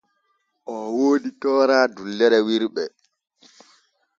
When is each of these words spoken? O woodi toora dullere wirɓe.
O 0.73 0.75
woodi 0.95 1.29
toora 1.41 1.79
dullere 1.95 2.39
wirɓe. 2.47 2.83